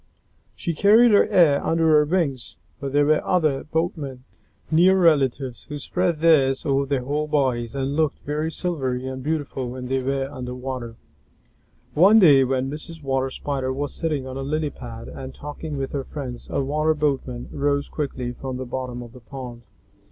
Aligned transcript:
She 0.55 0.73
carried 0.73 1.11
her 1.11 1.27
air 1.27 1.63
under 1.63 1.87
her 1.89 2.05
wings, 2.05 2.57
but 2.79 2.91
there 2.91 3.05
were 3.05 3.23
other 3.23 3.51
Water 3.57 3.63
Boatmen, 3.71 4.23
near 4.71 4.97
relatives, 4.97 5.65
who 5.65 5.77
spread 5.77 6.21
theirs 6.21 6.65
over 6.65 6.87
their 6.87 7.03
whole 7.03 7.27
bodies, 7.27 7.75
and 7.75 7.95
looked 7.95 8.17
very 8.21 8.49
silvery 8.49 9.05
and 9.07 9.21
beautiful 9.21 9.69
when 9.69 9.89
they 9.89 10.01
were 10.01 10.27
under 10.31 10.55
water. 10.55 10.95
One 11.93 12.17
day, 12.17 12.43
when 12.43 12.67
Mrs. 12.71 13.03
Water 13.03 13.29
Spider 13.29 13.71
was 13.71 13.93
sitting 13.93 14.25
on 14.25 14.37
a 14.37 14.41
lily 14.41 14.71
pad 14.71 15.07
and 15.07 15.35
talking 15.35 15.77
with 15.77 15.91
her 15.91 16.03
friends, 16.05 16.47
a 16.49 16.63
Water 16.63 16.95
Boatman 16.95 17.49
rose 17.51 17.87
quickly 17.87 18.31
from 18.33 18.57
the 18.57 18.65
bottom 18.65 19.03
of 19.03 19.13
the 19.13 19.19
pond. 19.21 19.61